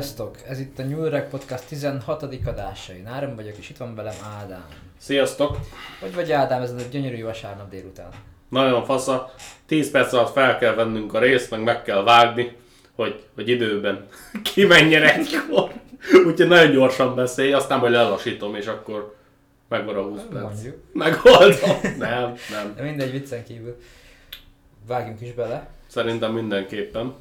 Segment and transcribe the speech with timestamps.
[0.00, 0.36] Sziasztok!
[0.48, 2.22] Ez itt a Nyúlreg Podcast 16.
[2.44, 2.92] adása.
[2.92, 4.66] Én Áram vagyok, és itt van velem Ádám.
[4.98, 5.56] Sziasztok!
[6.00, 8.08] Hogy vagy Ádám ez a gyönyörű vasárnap délután?
[8.48, 9.34] Nagyon fasza.
[9.66, 12.56] 10 perc alatt fel kell vennünk a részt, meg meg kell vágni,
[12.94, 14.06] hogy, hogy időben
[14.54, 15.72] kimenjen egykor.
[16.26, 19.16] Úgyhogy nagyon gyorsan beszélj, aztán majd lelassítom, és akkor
[19.68, 20.42] megvan a 20 perc.
[20.42, 20.76] Mondjuk.
[20.92, 21.80] Megoldom.
[21.98, 22.74] Nem, nem.
[22.76, 23.76] De mindegy viccen kívül.
[24.86, 25.68] Vágjunk is bele.
[25.86, 27.14] Szerintem mindenképpen.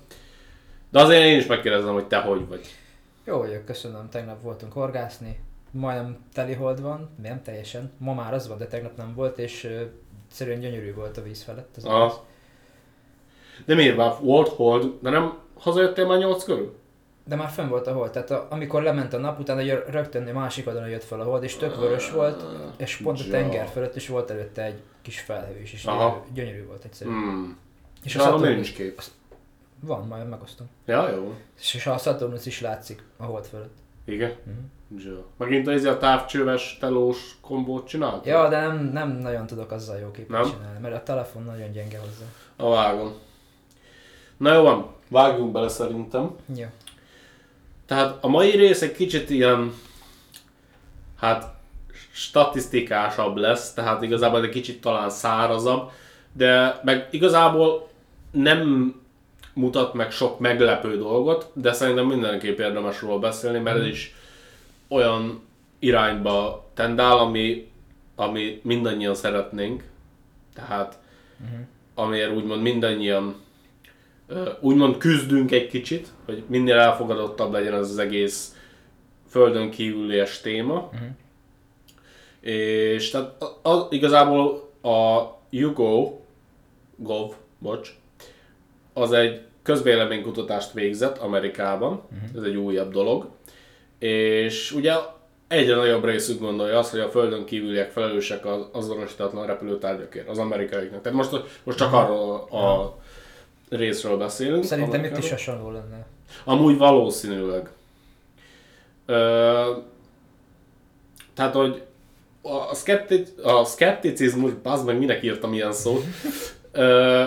[0.89, 2.75] De azért én is megkérdezem, hogy te hogy vagy.
[3.23, 4.09] Jó vagyok, köszönöm.
[4.09, 5.39] Tegnap voltunk horgászni.
[5.71, 7.91] Majdnem teli hold van, nem teljesen.
[7.97, 9.81] Ma már az van, de tegnap nem volt, és uh,
[10.29, 11.75] egyszerűen gyönyörű volt a víz felett.
[11.77, 12.13] Az egész.
[13.65, 16.77] De miért már volt hold, de nem hazajöttél már 8 körül?
[17.25, 20.33] De már fenn volt a hold, tehát a, amikor lement a nap, utána rögtön a
[20.33, 22.43] másik oldalon jött fel a hold, és tök vörös volt,
[22.77, 26.25] és pont a tenger fölött is volt előtte egy kis felhő is, és Aha.
[26.33, 27.15] gyönyörű, volt egyszerűen.
[27.15, 27.57] Hmm.
[28.03, 29.01] És a Saturnus, nincs kép.
[29.81, 30.69] Van, majd megosztom.
[30.85, 31.35] Ja, jó.
[31.59, 33.77] És, a Saturnus is látszik a hold fölött.
[34.05, 34.35] Igen.
[34.43, 34.57] Mhm.
[34.97, 35.25] Ja.
[35.37, 38.25] Megint az a távcsőves telós kombót csinált?
[38.25, 40.51] Ja, de nem, nem nagyon tudok azzal jó képet Nem?
[40.51, 42.25] csinálni, mert a telefon nagyon gyenge hozzá.
[42.55, 43.13] A vágom.
[44.37, 46.35] Na jó van, vágjunk bele szerintem.
[46.55, 46.65] Jó.
[47.85, 49.73] Tehát a mai rész egy kicsit ilyen,
[51.17, 51.53] hát
[52.11, 55.89] statisztikásabb lesz, tehát igazából egy kicsit talán szárazabb,
[56.31, 57.89] de meg igazából
[58.31, 58.93] nem
[59.59, 64.15] mutat meg sok meglepő dolgot, de szerintem mindenképp érdemes róla beszélni, mert ez is
[64.87, 65.41] olyan
[65.79, 67.71] irányba tendál, ami,
[68.15, 69.83] ami mindannyian szeretnénk.
[70.53, 70.99] Tehát
[71.95, 73.35] amiért úgymond mindannyian
[74.59, 78.55] úgymond küzdünk egy kicsit, hogy minél elfogadottabb legyen az, az egész
[79.29, 80.89] földön kívülies téma.
[82.39, 86.17] És tehát a, a, igazából a YouGo,
[86.95, 87.95] Gov, bocs,
[88.93, 92.01] az egy közvéleménykutatást végzett Amerikában,
[92.35, 93.29] ez egy újabb dolog,
[93.99, 94.93] és ugye
[95.47, 101.01] egyre nagyobb részük gondolja azt, hogy a földön kívüliek felelősek az azonosítatlan repülőtárgyakért, az amerikaiaknak.
[101.01, 101.31] Tehát most,
[101.63, 102.97] most csak arról a
[103.69, 104.63] részről beszélünk.
[104.63, 106.05] Szerintem itt is hasonló lenne.
[106.43, 107.69] Amúgy valószínűleg.
[109.05, 109.71] Ö,
[111.33, 111.81] tehát, hogy
[112.41, 116.03] a, szkepti, a szkepticizmus, az meg minek írtam ilyen szót,
[116.71, 117.25] ö,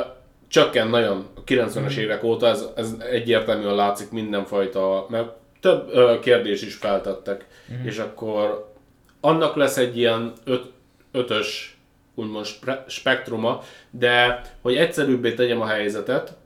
[0.52, 5.28] csökken nagyon a 90-es évek óta, ez, ez egyértelműen látszik mindenfajta, mert
[5.60, 7.46] több ö, kérdés is feltettek,
[7.84, 8.72] és akkor
[9.20, 10.70] annak lesz egy ilyen öt,
[11.12, 11.76] ötös
[12.14, 12.46] úgymond
[12.86, 16.36] spektruma, de hogy egyszerűbbé tegyem a helyzetet,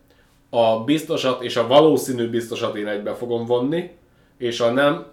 [0.50, 3.90] a biztosat és a valószínű biztosat én egybe fogom vonni,
[4.38, 5.06] és a nem,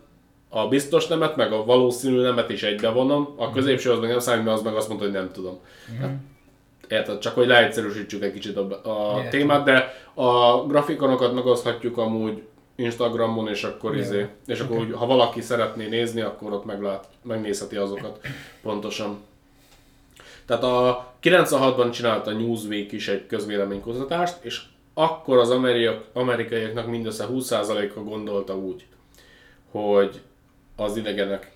[0.49, 4.19] a biztos nemet, meg a valószínű nemet is egybe vonom, a középső az meg nem
[4.19, 5.59] számít, mert az meg azt mondta, hogy nem tudom.
[5.99, 6.11] Hát,
[6.93, 7.19] érted?
[7.19, 9.29] Csak hogy leegyszerűsítsük egy kicsit a, a Értem.
[9.29, 12.43] témát, de a grafikonokat megoszthatjuk amúgy
[12.75, 13.99] Instagramon, és akkor Jó.
[13.99, 18.19] izé, és akkor úgy, ha valaki szeretné nézni, akkor ott meglát, megnézheti azokat
[18.61, 19.17] pontosan.
[20.45, 24.61] Tehát a 96-ban csinálta a Newsweek is egy közvéleménykutatást, és
[24.93, 25.49] akkor az
[26.13, 28.85] amerikaiaknak mindössze 20%-a gondolta úgy,
[29.71, 30.21] hogy
[30.75, 31.51] az idegenek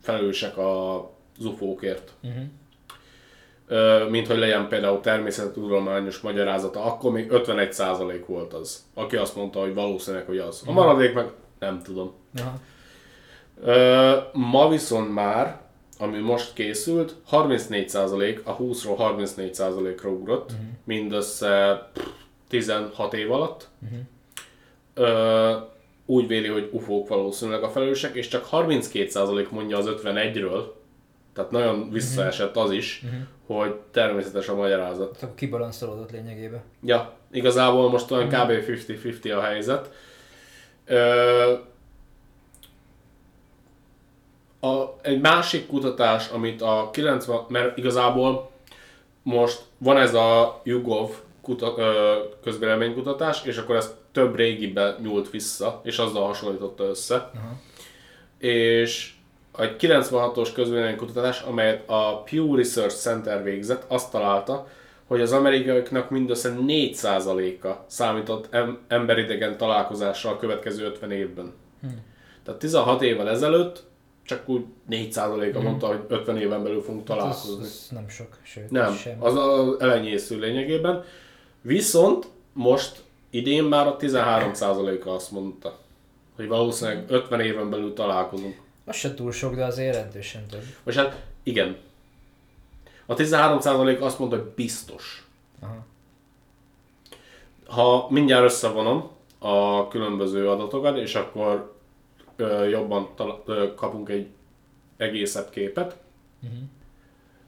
[0.00, 2.12] felelősek az UFO-kért.
[2.22, 2.42] Uh-huh.
[4.10, 9.74] Mint hogy legyen például természettudományos magyarázata, akkor még 51% volt az, aki azt mondta, hogy
[9.74, 10.62] valószínűleg, hogy az.
[10.66, 12.12] A maradék meg nem tudom.
[12.38, 12.60] Aha.
[14.32, 15.60] Ma viszont már,
[15.98, 20.66] ami most készült, 34% a 20-ról 34%-ra ugrott, uh-huh.
[20.84, 22.06] mindössze pff,
[22.48, 23.68] 16 év alatt.
[23.82, 23.98] Uh-huh.
[24.94, 25.56] Ö,
[26.06, 30.62] úgy véli, hogy UFO-k valószínűleg a felelősek, és csak 32% mondja az 51-ről,
[31.34, 33.20] tehát nagyon visszaesett az is, uh-huh.
[33.46, 35.18] Hogy természetes a magyarázat.
[35.18, 36.62] Tehát kibalanszolódott lényegében.
[36.82, 38.50] Ja, igazából most olyan kb.
[38.50, 39.90] 50-50 a helyzet.
[40.84, 41.52] Ö,
[44.60, 48.50] a, egy másik kutatás, amit a 90, mert igazából
[49.22, 51.10] most van ez a YouGov
[51.42, 57.14] kuta, ö, közvéleménykutatás, és akkor ez több régibe nyúlt vissza, és azzal hasonlította össze.
[57.14, 57.52] Aha.
[58.38, 59.15] És
[59.58, 64.66] egy 96-os közvéleménykutatás, amelyet a Pew Research Center végzett, azt találta,
[65.06, 71.52] hogy az amerikaiaknak mindössze 4%-a számított em- emberidegen találkozással a következő 50 évben.
[72.44, 73.84] Tehát 16 évvel ezelőtt
[74.24, 77.62] csak úgy 4%-a mondta, hogy 50 éven belül fogunk Hát az, találkozni.
[77.64, 79.16] az nem sok, sőt, Nem, sem.
[79.22, 81.04] az az elenyésző lényegében.
[81.62, 85.78] Viszont most idén már a 13%-a azt mondta,
[86.36, 88.64] hogy valószínűleg 50 éven belül találkozunk.
[88.86, 90.64] Az se túl sok, de azért jelentősen több.
[90.82, 91.76] Vagy hát igen.
[93.06, 95.26] A 13% azt mondta, hogy biztos.
[95.60, 95.84] Aha.
[97.66, 101.74] Ha mindjárt összevonom, a különböző adatokat, és akkor
[102.36, 104.26] ö, jobban tala- ö, kapunk egy
[104.96, 105.96] egészebb képet.
[106.42, 106.58] Uh-huh.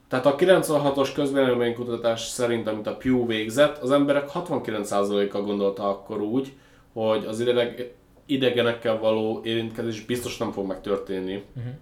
[0.07, 6.53] Tehát a 96-os közvéleménykutatás szerint, amit a Pew végzett, az emberek 69%-a gondolta akkor úgy,
[6.93, 7.93] hogy az ideg,
[8.29, 11.73] idegenekkel való érintkezés biztos nem fog megtörténni Uh-huh.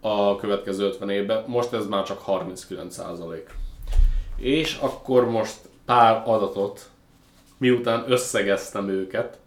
[0.00, 1.44] a következő 50 évben.
[1.46, 3.40] Most ez már csak 39%.
[4.36, 6.90] És akkor most pár adatot,
[7.58, 9.38] miután összegeztem őket,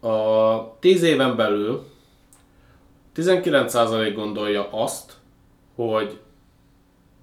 [0.00, 1.86] a 10 éven belül
[3.16, 5.12] 19% gondolja azt,
[5.74, 6.20] hogy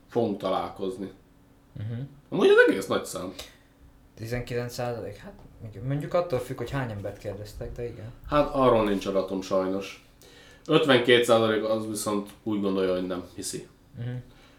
[0.09, 1.11] fogunk találkozni.
[1.77, 1.97] Uh-huh.
[2.29, 3.33] Amúgy ez egész nagy szám.
[4.15, 5.15] 19 százalék?
[5.15, 5.33] Hát
[5.83, 8.11] mondjuk attól függ, hogy hány embert kérdeztek, de igen.
[8.27, 10.05] Hát arról nincs adatom sajnos.
[10.65, 13.67] 52% az viszont úgy gondolja, hogy nem hiszi.
[13.99, 14.15] Uh-huh.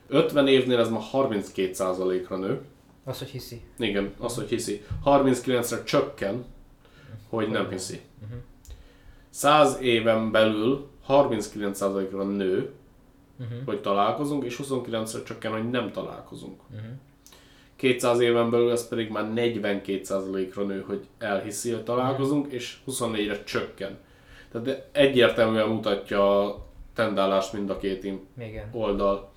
[0.09, 2.61] 50 évnél ez ma 32%-ra nő.
[3.05, 3.63] Az, hogy hiszi.
[3.79, 4.85] Igen, az, hogy hiszi.
[5.05, 6.45] 39-re csökken,
[7.29, 8.01] hogy nem hiszi.
[8.23, 8.39] Uh-huh.
[9.31, 12.73] 100 éven belül 39%-ra nő,
[13.41, 13.59] Uh-huh.
[13.65, 16.61] hogy találkozunk, és 29-re csökken, hogy nem találkozunk.
[16.71, 16.91] Uh-huh.
[17.85, 23.99] 200 éven belül ez pedig már 42%-ra nő, hogy elhiszi, hogy találkozunk, és 24-re csökken.
[24.53, 26.65] Tehát egyértelműen mutatja a
[26.95, 28.05] tendálást mind a két
[28.39, 28.69] Igen.
[28.73, 29.31] oldal.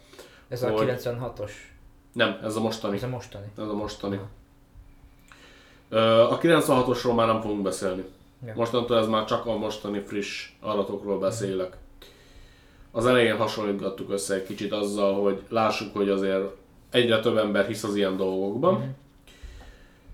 [0.49, 1.51] Ez a Hogy- 96-os.
[2.13, 2.95] Nem, ez a mostani.
[2.95, 3.45] Ez a mostani.
[3.57, 4.19] Ez a mostani.
[5.89, 8.03] Ö, A 96-osról már nem fogunk beszélni.
[8.45, 8.53] Ja.
[8.55, 11.77] Mostantól ez már csak a mostani friss adatokról beszélek.
[12.91, 16.45] Az elején hasonlítgattuk össze egy kicsit azzal, hogy lássuk, hogy azért
[16.92, 18.74] egyre több ember hisz az ilyen dolgokban.
[18.74, 18.88] Mhm.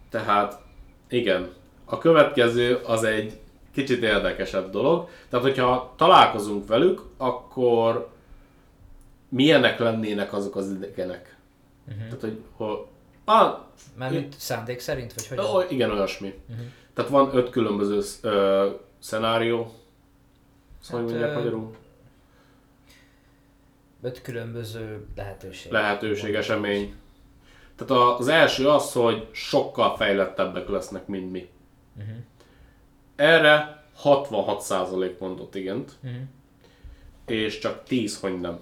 [0.10, 0.62] Tehát
[1.10, 1.50] igen,
[1.86, 3.40] a következő az egy
[3.74, 5.10] kicsit érdekesebb dolog.
[5.30, 8.10] Tehát, hogyha találkozunk velük, akkor
[9.30, 11.38] milyenek lennének azok az idegenek?
[11.88, 12.04] Uh-huh.
[12.04, 12.78] Tehát, hogy, hogy
[13.26, 13.58] ah,
[13.98, 15.40] Mármint szándék szerint, vagy hogy?
[15.40, 16.34] Ó, igen, olyasmi.
[16.48, 16.60] Mhm.
[16.94, 19.72] Tehát van öt különböző ö, szenárió.
[20.82, 21.76] Szóval Hát, mondják magyarul?
[24.04, 25.72] Öt különböző lehetőség.
[25.72, 26.96] Lehetőség, esemény.
[27.76, 31.50] Tehát az első az, hogy sokkal fejlettebbek lesznek, mint mi.
[31.98, 32.16] Uh-huh.
[33.16, 36.20] Erre 66% mondott igent, Uh-huh.
[37.26, 38.60] és csak 10, hogy nem.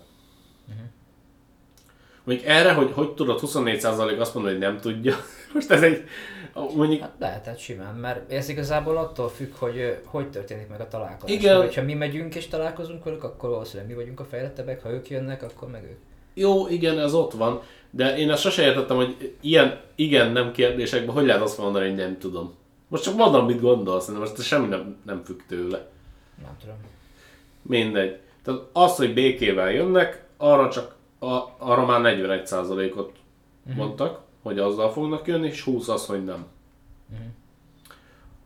[2.24, 5.16] Mondjuk erre, hogy hogy tudod 24% azt mondani, hogy nem tudja.
[5.54, 6.08] Most ez egy,
[6.54, 11.36] mondjuk Hát lehetett simán, mert ez igazából attól függ, hogy hogy történik meg a találkozás.
[11.36, 11.58] Igen.
[11.58, 15.10] Mert ha mi megyünk és találkozunk velük, akkor valószínűleg mi vagyunk a fejlettebbek, ha ők
[15.10, 15.98] jönnek, akkor meg ők.
[16.34, 21.26] Jó, igen, ez ott van, de én ezt sose értettem, hogy ilyen igen-nem kérdésekben hogy
[21.26, 22.54] lehet azt mondani, hogy nem tudom.
[22.88, 25.88] Most csak mondom, mit gondolsz, de most semmi nem, nem függ tőle.
[26.42, 26.76] Nem tudom.
[27.62, 28.18] Mindegy.
[28.44, 33.12] Tehát az, hogy békével jönnek, arra csak a, arra már 41%-ot
[33.66, 33.78] Mhm.
[33.78, 36.46] mondtak, hogy azzal fognak jönni, és 20 az, hogy nem.
[37.10, 37.22] Mhm.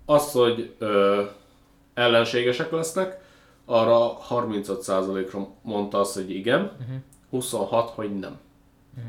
[0.05, 1.23] Az, hogy ö,
[1.93, 3.23] ellenségesek lesznek,
[3.65, 6.95] arra 35%-ra mondta azt, hogy igen, Mhm.
[7.29, 8.39] 26, hogy nem.
[8.95, 9.05] Mhm.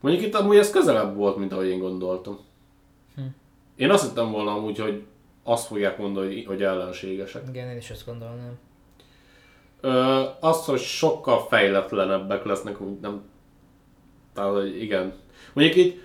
[0.00, 2.38] Mondjuk itt amúgy ez közelebb volt, mint ahogy én gondoltam.
[3.14, 3.20] Hm.
[3.76, 5.04] Én azt hittem volna amúgy, hogy
[5.42, 7.48] azt fogják mondani, hogy ellenségesek.
[7.48, 8.58] Igen, én is azt gondolnám.
[9.80, 13.22] Ö, az, hogy sokkal fejletlenebbek lesznek, úgy nem...
[14.34, 15.12] Tehát, hogy igen.
[15.52, 16.00] Mondjuk így,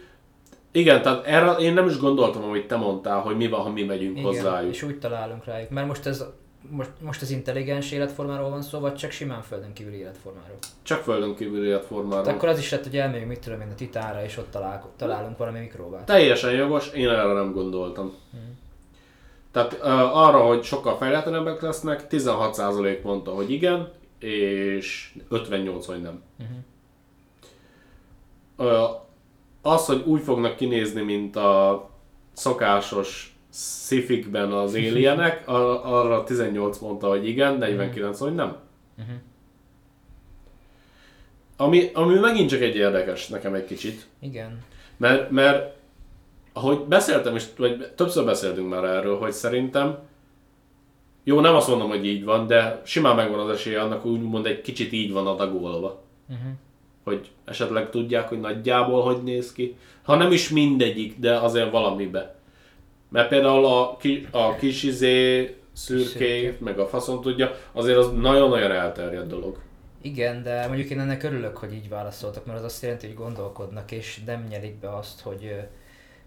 [0.72, 3.84] igen, tehát erre én nem is gondoltam, amit te mondtál, hogy mi van, ha mi
[3.84, 4.74] megyünk Igen, hozzájuk.
[4.74, 5.70] és úgy találunk rájuk.
[5.70, 6.26] Mert most ez
[6.70, 10.58] most, most az intelligens életformáról van szó, vagy csak simán földön kívüli életformáról.
[10.82, 12.24] Csak földön kívül életformáról.
[12.24, 14.90] De akkor az is lett, hogy elmegyünk, mit tudom én, a titánra, és ott talál,
[14.98, 16.06] találunk valami mikróbát.
[16.06, 18.14] Teljesen jogos, én erre nem gondoltam.
[18.32, 18.38] Hm.
[19.52, 26.22] Tehát ö, arra, hogy sokkal fejletlenebbek lesznek, 16% mondta, hogy igen, és 58, hogy nem.
[26.38, 26.50] Mhm.
[28.68, 28.84] Ö,
[29.62, 31.90] az, hogy úgy fognak kinézni, mint a
[32.34, 38.58] szokásos szifikben az alienek, ar- arra 18 mondta, hogy igen, 49, hogy nem.
[38.96, 39.12] Mhm.
[41.58, 44.08] Ami, ami megint csak egy érdekes nekem egy kicsit.
[44.20, 44.60] Igen.
[44.98, 45.76] Mert, mert
[46.54, 49.98] ahogy beszéltem is, vagy többször beszéltünk már erről, hogy szerintem
[51.24, 54.62] jó, nem azt mondom, hogy így van, de simán megvan az esélye annak, úgymond egy
[54.62, 56.04] kicsit így van adagolva.
[56.30, 56.52] Uh-huh.
[57.08, 59.78] Hogy esetleg tudják, hogy nagyjából hogy néz ki.
[60.04, 62.36] Ha nem is mindegyik, de azért valamibe.
[63.10, 66.64] Mert például a, ki, a kis izé, szürké, Szürke.
[66.64, 69.60] meg a faszon tudja, azért az nagyon-nagyon elterjedt dolog.
[70.02, 73.92] Igen, de mondjuk én ennek örülök, hogy így válaszoltak, mert az azt jelenti, hogy gondolkodnak,
[73.92, 75.56] és nem nyelik be azt, hogy,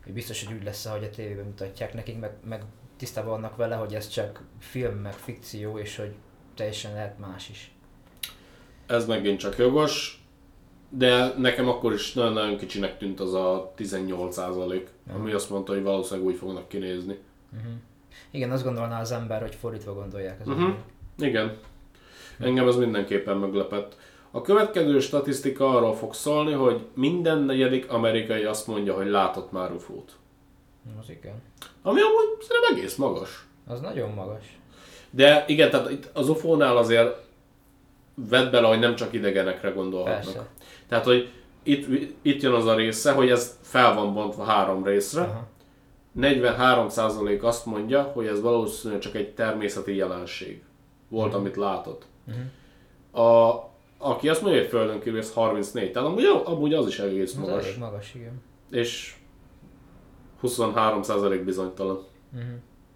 [0.05, 2.63] hogy biztos, hogy úgy lesz, ahogy a tévében mutatják nekik, meg, meg
[2.97, 6.13] tisztában vannak vele, hogy ez csak film, meg fikció, és hogy
[6.55, 7.71] teljesen lehet más is.
[8.87, 10.20] Ez megint csak jogos.
[10.91, 15.83] De nekem akkor is nagyon-nagyon kicsinek tűnt az a 18 százalék, ami azt mondta, hogy
[15.83, 17.19] valószínűleg úgy fognak kinézni.
[18.31, 20.77] Igen, azt gondolná az ember, hogy fordítva gondolják az emberek.
[21.19, 21.57] Igen.
[22.39, 23.97] Engem ez mindenképpen meglepett.
[24.31, 29.73] A következő statisztika arról fog szólni, hogy minden negyedik amerikai azt mondja, hogy látott már
[29.73, 30.17] ufót.
[31.01, 31.43] Az igen.
[31.83, 33.47] Ami amúgy szerintem egész magas.
[33.67, 34.59] Az nagyon magas.
[35.11, 37.17] De igen, tehát itt az UFO-nál azért
[38.15, 40.23] vedd bele, hogy nem csak idegenekre gondolhatnak.
[40.23, 40.49] Persze.
[40.91, 41.31] Tehát, hogy
[41.63, 41.87] itt,
[42.23, 45.21] itt jön az a része, hogy ez fel van bontva három részre.
[45.23, 45.47] Aha.
[46.21, 50.63] 43% azt mondja, hogy ez valószínűleg csak egy természeti jelenség.
[51.09, 52.05] Volt, amit látott.
[53.13, 53.51] A,
[53.99, 55.93] aki azt mondja, hogy Földön kívül, ez 34.
[55.93, 57.65] Tehát amúgy, amúgy az is egész Az magas.
[57.65, 58.43] elég magas, igen.
[58.71, 59.15] És
[60.43, 62.05] 23% bizonytalan.
[62.33, 62.43] Mhm.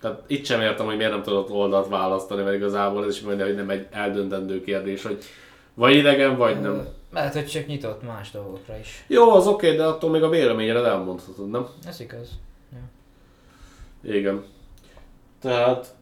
[0.01, 3.45] Tehát itt sem értem, hogy miért nem tudott oldalt választani, mert igazából ez is mondja,
[3.45, 5.19] hogy nem egy eldöntendő kérdés, hogy
[5.75, 6.73] vagy idegen, vagy nem.
[6.73, 6.83] Ö,
[7.15, 9.05] Lehet, hogy csak nyitott más dolgokra is.
[9.07, 11.67] Jó, az oké, okay, de attól még a véleményedet elmondhatod, nem?
[11.87, 12.29] Ez igaz.
[14.03, 14.45] Igen.
[15.41, 15.95] Tehát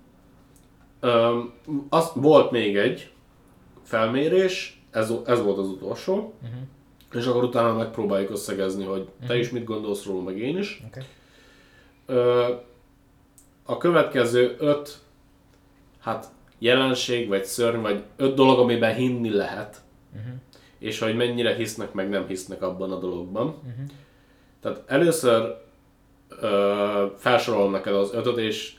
[1.03, 1.53] um,
[1.89, 3.11] az, volt még egy
[3.83, 6.53] felmérés, ez, ez volt az utolsó, Mhm.
[7.21, 10.83] és akkor utána megpróbáljuk összegezni, hogy te is mit gondolsz róla, meg én is.
[10.87, 11.01] Oké.
[12.07, 12.55] Ö,
[13.65, 14.99] a következő öt
[16.01, 16.27] hát
[16.59, 19.81] jelenség, vagy szörny, vagy öt dolog, amiben hinni lehet,
[20.13, 20.29] Mhm.
[20.83, 23.47] És hogy mennyire hisznek, meg nem hisznek abban a dologban.
[23.47, 23.83] Mhm.
[24.61, 25.57] Tehát először
[26.41, 28.75] ö, felsorolom neked az ötöt, és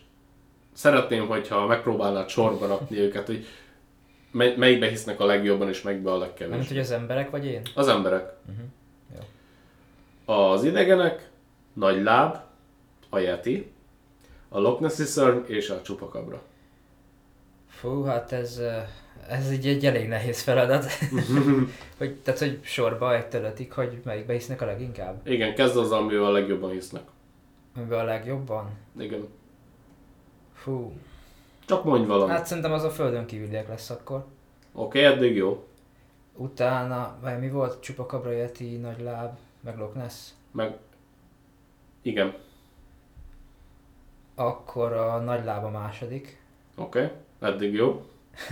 [0.73, 3.45] szeretném, hogyha megpróbálnád sorba rakni őket, hogy
[4.31, 6.67] mely, melyikbe hisznek a legjobban, és melyikbe a legkevésbé.
[6.67, 7.61] hogy az emberek vagy én?
[7.75, 8.33] Az emberek.
[9.15, 9.19] Jó.
[10.35, 11.29] Az idegenek,
[11.73, 12.37] nagy láb,
[13.09, 13.71] a yeti,
[14.49, 16.41] a Loch Nessi szörny és a csupakabra.
[17.83, 18.61] Fú, hát ez,
[19.27, 20.85] ez így egy elég nehéz feladat.
[21.97, 25.27] hogy, tehát, hogy sorba egytől ötig, hogy melyikbe hisznek a leginkább?
[25.27, 27.03] Igen, kezd azzal, amivel a legjobban hisznek.
[27.75, 28.69] Amiben a legjobban?
[28.99, 29.27] Igen.
[30.53, 30.93] Fú.
[31.65, 32.35] Csak mondj valamit.
[32.35, 34.25] Hát szerintem az a földön kívüliek lesz akkor.
[34.73, 35.67] Oké, okay, eddig jó.
[36.35, 37.81] Utána, vagy mi volt?
[37.81, 40.29] Csupakabra, Yeti, Nagy Láb, meg Loch Ness.
[40.51, 40.77] Meg...
[42.01, 42.35] Igen.
[44.35, 46.41] Akkor a Nagy Láb a második.
[46.75, 47.11] Oké, okay.
[47.43, 48.01] Eddig jó.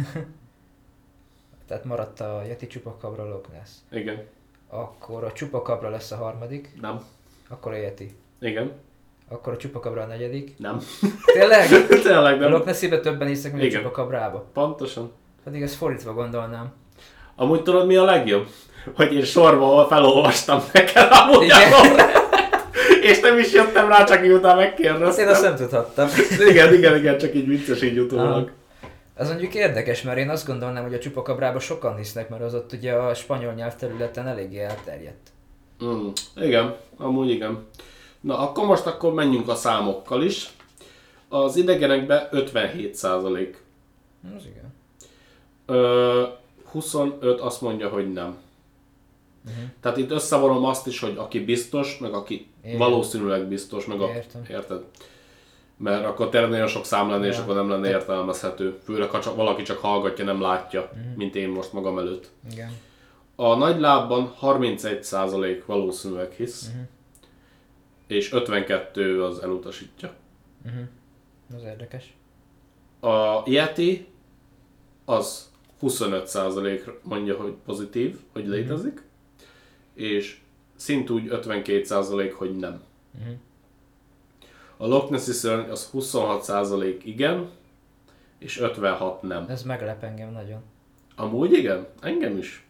[1.67, 3.69] Tehát maradt a Yeti, Csupakabra, Loch Ness.
[4.01, 4.23] Igen.
[4.69, 6.69] Akkor a Csupakabra lesz a harmadik.
[6.81, 6.99] Nem.
[7.49, 8.15] Akkor a Yeti.
[8.41, 8.71] Igen.
[9.27, 10.53] Akkor a Csupakabra a negyedik.
[10.57, 10.79] Nem.
[11.33, 11.67] Tényleg?
[12.03, 12.73] Tényleg A Loch nem.
[12.73, 13.81] Ness-ébe többen hisznek, mint a Igen.
[13.81, 14.45] Csupakabrába.
[14.53, 15.11] Pontosan.
[15.43, 16.73] Pedig ezt fordítva gondolnám.
[17.35, 18.47] Amúgy tudod mi a legjobb?
[18.95, 21.71] Hogy én sorba felolvastam neked amúgy Igen.
[21.71, 22.09] a
[23.01, 25.25] És nem is jöttem rá, csak miután megkérdeztem.
[25.25, 26.07] én azt nem tudhattam.
[26.49, 28.51] Igen, igen, igen, csak így vicces így utólag.
[29.13, 32.73] Ez mondjuk érdekes, mert én azt gondolnám, hogy a csupakabrába sokan hisznek, mert az ott
[32.73, 35.31] ugye a spanyol nyelvterületen eléggé elterjedt.
[35.83, 37.65] Mm, igen, amúgy igen.
[38.21, 40.49] Na, akkor most akkor menjünk a számokkal is.
[41.29, 43.63] Az idegenekben 57 százalék.
[44.37, 44.73] Az igen.
[45.65, 46.23] Ö,
[46.71, 48.37] 25 azt mondja, hogy nem.
[49.45, 49.63] Uh-huh.
[49.79, 52.77] Tehát itt összevonom azt is, hogy aki biztos, meg aki Igen.
[52.77, 54.07] valószínűleg biztos, meg a...
[54.07, 54.45] Értem.
[54.49, 54.83] Érted?
[55.83, 57.41] Mert akkor tényleg nagyon sok szám lenne, és Ja.
[57.41, 58.77] akkor nem lenne értelmezhető.
[58.83, 62.29] Főleg, ha csak, valaki csak hallgatja, nem látja, mint én most magam előtt.
[62.51, 62.71] Igen.
[63.35, 66.81] A nagy lábban 31% valószínűleg hisz, Mhm.
[68.07, 70.13] és 52 az elutasítja.
[70.65, 70.81] Uh-huh.
[71.55, 72.13] Az érdekes.
[72.99, 74.07] A Yeti
[75.05, 75.49] az
[75.81, 79.01] 25% mondja, hogy pozitív, hogy létezik,
[79.93, 80.39] és
[80.75, 82.81] szintúgy 52% hogy nem.
[83.21, 83.29] Mhm.
[84.81, 87.49] A Loch Nessi szörny az 26% igen,
[88.39, 89.45] és 56 nem.
[89.49, 90.61] Ez meglep engem nagyon.
[91.15, 92.67] Amúgy igen, engem is.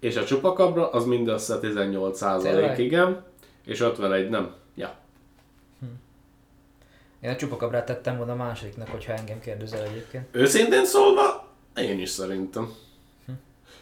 [0.00, 2.78] És a csupakabra az mindössze 18% Tényleg?
[2.78, 3.24] igen,
[3.64, 4.54] és 51 nem.
[4.74, 4.94] Ja.
[7.20, 10.28] Én a csupakabrát tettem volna a másodiknak, hogyha engem kérdezel egyébként.
[10.30, 12.72] Őszintén szólva, én is szerintem.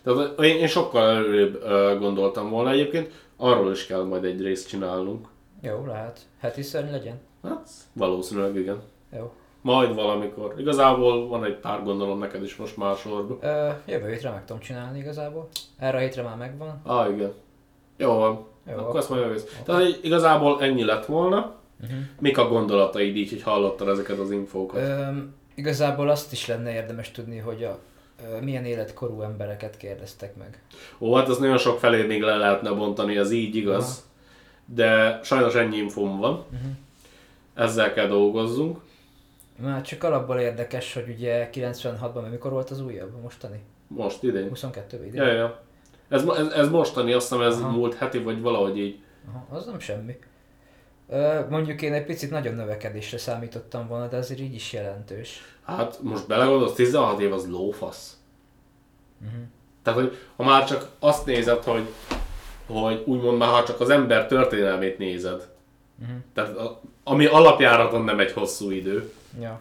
[0.03, 1.63] Tehát én, én sokkal előrébb
[1.99, 5.29] gondoltam volna egyébként, arról is kell majd egy részt csinálnunk.
[5.61, 6.21] Jó, lehet.
[6.39, 7.29] Heti szörny legyen.
[7.43, 8.81] Hát, valószínűleg igen.
[9.17, 9.33] Jó.
[9.63, 10.55] Majd valamikor.
[10.59, 13.39] Igazából van egy pár gondolom neked is most már sorba.
[13.41, 15.49] Ö, jövő hétre meg tudom csinálni igazából.
[15.79, 16.81] Erre a hétre már megvan.
[16.85, 17.33] Ah, igen.
[17.97, 18.45] Jó van.
[18.67, 19.45] Jó, Akkor akkor- azt majd megvész.
[19.65, 21.55] Tehát hogy igazából ennyi lett volna.
[21.83, 21.99] Uh-huh.
[22.19, 24.81] Mik a gondolataid így, hogy hallottad ezeket az infókat?
[24.81, 25.07] Ö,
[25.55, 27.79] igazából azt is lenne érdemes tudni, hogy a,
[28.41, 30.63] milyen életkorú embereket kérdeztek meg.
[30.99, 34.09] Ó, hát az nagyon sok felé még le lehetne bontani, ez így igaz.
[34.65, 36.33] De sajnos ennyi infóm van.
[36.33, 36.71] Uh-huh.
[37.61, 38.81] Ezzel kell dolgozzunk.
[39.57, 43.63] Már csak alapból érdekes, hogy ugye 96-ban, mert mikor volt az újabb, mostani?
[43.87, 44.49] Most idén.
[44.49, 45.23] 22 idén?
[45.23, 45.61] Ja, ja.
[46.09, 47.71] Ez, ez, ez mostani, azt hiszem ez Aha.
[47.71, 49.03] múlt heti, vagy valahogy így.
[49.29, 50.19] Aha, az nem semmi.
[51.49, 55.57] Mondjuk én egy picit nagyobb növekedésre számítottam volna, de azért így is jelentős.
[55.65, 58.17] Hát most belegondolsz, 16 év az lófasz.
[59.25, 59.41] Uh-huh.
[59.83, 61.89] Tehát, hogy ha már csak azt nézed, hogy,
[62.67, 65.49] hogy úgymond már ha csak az ember történelmét nézed,
[66.01, 66.17] Uh-huh.
[66.33, 69.61] tehát a, ami alapjáraton nem egy hosszú idő, Ja.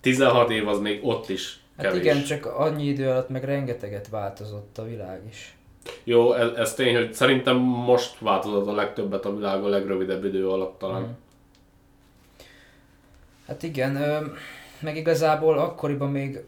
[0.00, 2.00] 16 év az még ott is Hát kevés.
[2.00, 5.56] igen, csak annyi idő alatt meg rengeteget változott a világ is.
[6.04, 10.48] Jó, ez, ez tény, hogy szerintem most változott a legtöbbet a világ a legrövidebb idő
[10.48, 11.00] alatt talán.
[11.02, 11.10] Mhm.
[13.46, 13.98] Hát igen,
[14.80, 16.40] meg igazából akkoriban még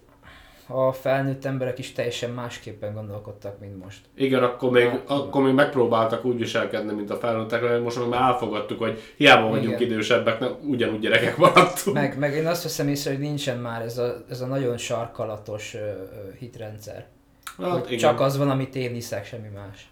[0.66, 4.00] a felnőtt emberek is teljesen másképpen gondolkodtak, mint most.
[4.14, 5.02] Igen, akkor még, Ja.
[5.06, 9.48] akkor még megpróbáltak úgy viselkedni, mint a felnőttek, mert most meg már elfogadtuk, hogy hiába
[9.48, 9.92] vagyunk Igen.
[9.92, 11.96] idősebbek, ugyanúgy gyerekek maradtunk.
[11.96, 15.74] Meg, meg én azt veszem észre, hogy nincsen már ez a, ez a nagyon sarkalatos
[15.74, 15.78] ö,
[16.38, 17.06] hitrendszer.
[17.62, 17.98] hát, igen.
[17.98, 19.88] csak az van, amit én hiszek, semmi más.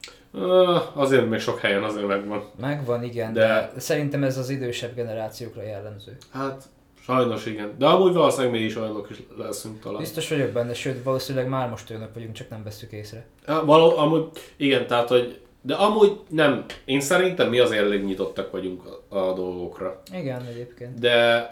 [0.94, 2.42] Azért még sok helyen azért megvan.
[2.60, 6.16] Megvan, igen, de, de szerintem ez az idősebb generációkra jellemző.
[6.32, 6.62] Hát,
[7.06, 7.74] sajnos igen.
[7.78, 9.98] De amúgy valószínűleg mi is olyanok is leszünk talán.
[9.98, 13.26] Biztos vagyok benne, sőt valószínűleg már most olyanok vagyunk, csak nem veszük észre.
[13.46, 16.64] Hát, való, amúgy, igen, tehát, hogy de amúgy nem.
[16.84, 20.02] Én szerintem mi azért elég nyitottak vagyunk a, a dolgokra.
[20.12, 20.98] Igen, egyébként.
[20.98, 21.48] De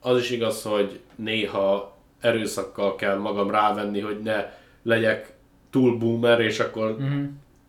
[0.00, 4.44] az is igaz, hogy néha erőszakkal kell magam rávenni, hogy ne
[4.82, 5.32] legyek
[5.70, 7.22] túl boomer, és akkor, Uh-huh.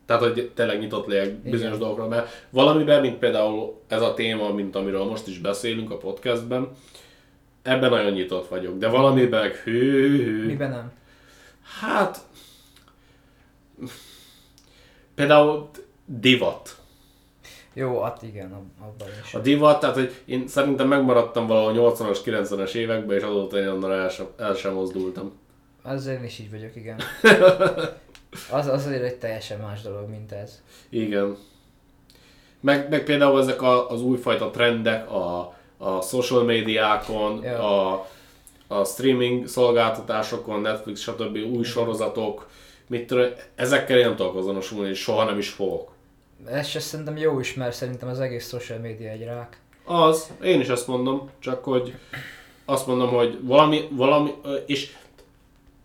[0.05, 1.79] Tehát hogy tényleg nyitott legyek bizonyos Igen.
[1.79, 6.69] dolgokra, mert valamiben, mint például ez a téma, mint amiről most is beszélünk a podcastben,
[7.61, 9.79] ebben nagyon nyitott vagyok, de valamiben hű,
[10.23, 10.91] hű, Miben nem?
[11.81, 12.19] hát
[15.15, 15.69] például
[16.05, 16.77] divat.
[17.73, 19.33] Jó, hát igen, ab- abban is.
[19.33, 23.91] A divat, tehát hogy én szerintem megmaradtam valahol 80-as, 90-es években, és azóta én onnan
[23.91, 25.31] el sem, el sem mozdultam.
[25.81, 26.99] Azért én is így vagyok, igen.
[28.51, 30.61] Az, az azért egy teljesen más dolog, mint ez.
[30.89, 31.37] Igen.
[32.59, 37.91] Meg, meg például ezek a, az újfajta trendek a, a social médiákon, Ja.
[37.91, 38.07] a,
[38.67, 41.37] a streaming szolgáltatásokon, Netflix, stb.
[41.55, 42.47] új sorozatok,
[42.87, 45.91] mit tudom, ezekkel én nem tudok azonosulni, és soha nem is fogok.
[46.45, 49.57] Ez se szerintem jó is, mert szerintem az egész social média egy rák.
[49.85, 51.93] Az, én is ezt mondom, csak hogy
[52.65, 54.33] azt mondom, hogy valami, valami,
[54.65, 54.95] és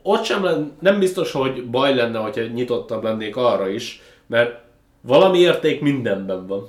[0.03, 4.61] ott sem len, nem biztos, hogy baj lenne, hogyha nyitottabb lennék arra is, mert
[5.01, 6.69] valami érték mindenben van.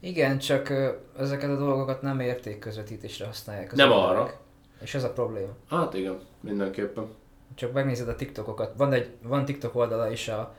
[0.00, 0.72] Igen, csak
[1.18, 4.10] ezeket a dolgokat nem értékközvetítésre használják az Nem emberek.
[4.10, 4.32] arra.
[4.80, 5.52] És ez a probléma.
[5.68, 7.06] Hát igen, mindenképpen.
[7.54, 8.72] Csak megnézed a TikTokokat.
[8.76, 10.54] Van egy van TikTok oldala is a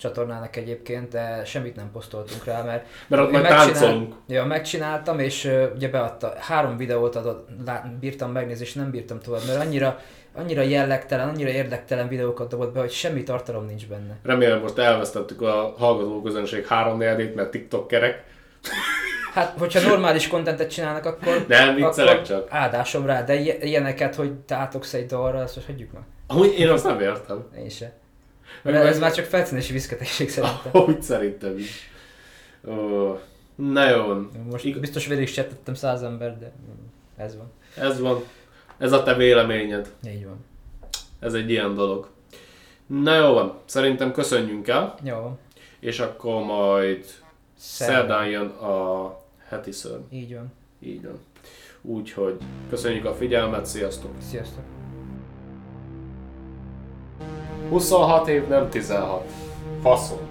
[0.00, 4.14] csatornának egyébként, de semmit nem posztoltunk rá, mert Mert ott majd táncolunk.
[4.28, 9.20] Ja, megcsináltam, és ö, ugye beadta, három videót adott, lá, bírtam megnézni, és nem bírtam
[9.20, 9.98] tovább, mert annyira,
[10.34, 14.16] annyira jellegtelen, annyira érdektelen videókat dobott be, hogy semmi tartalom nincs benne.
[14.22, 18.24] Remélem most elvesztettük a hallgató közönség három negyedét, mert TikTok kerek.
[19.34, 22.46] Hát, hogyha normális kontentet csinálnak, akkor, Nem, viccelek csak.
[22.50, 23.34] áldásom rá, de
[23.64, 26.02] ilyeneket, hogy te átogsz egy dalra, azt most hagyjuk meg.
[26.26, 27.44] Amúgy én azt nem értem.
[27.56, 27.99] Én se.
[28.62, 30.70] Meg ez már csak felszínési viszketegység szerintem.
[30.72, 31.90] Ahogy szerintem is.
[32.68, 33.18] Ó,
[33.54, 34.14] na jó.
[34.50, 36.52] Most Ig- biztos végig is csettettem száz ember, de
[37.16, 37.52] ez van.
[37.76, 38.22] Ez van.
[38.78, 39.92] Ez a te véleményed.
[40.06, 40.44] Így van.
[41.20, 42.08] Ez egy ilyen dolog.
[42.86, 43.58] Na jó van.
[43.64, 45.38] Szerintem köszönjünk el, Jó
[45.80, 47.04] és akkor majd
[47.58, 47.96] Szerdán.
[47.98, 49.14] szerdán jön a
[49.48, 50.02] heti szörny.
[50.10, 50.52] Így van.
[50.80, 51.18] Így van.
[51.82, 52.36] Úgyhogy
[52.70, 54.10] köszönjük a figyelmet, sziasztok!
[54.30, 54.62] Sziasztok.
[57.70, 59.22] 26 év, nem 16.
[59.82, 60.29] Faszom.